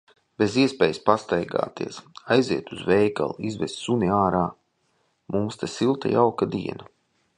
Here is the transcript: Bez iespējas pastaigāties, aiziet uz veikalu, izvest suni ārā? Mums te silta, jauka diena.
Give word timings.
Bez 0.43 0.53
iespējas 0.61 0.99
pastaigāties, 1.09 1.99
aiziet 2.35 2.73
uz 2.77 2.81
veikalu, 2.93 3.37
izvest 3.51 3.83
suni 3.83 4.09
ārā? 4.23 4.43
Mums 5.37 5.63
te 5.65 5.71
silta, 5.75 6.15
jauka 6.19 6.53
diena. 6.57 6.91